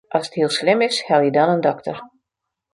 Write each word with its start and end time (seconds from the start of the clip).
As 0.17 0.27
it 0.29 0.33
hiel 0.37 0.51
slim 0.57 0.79
is, 0.87 0.97
helje 1.09 1.31
dan 1.37 1.53
in 1.55 1.63
dokter. 1.67 1.97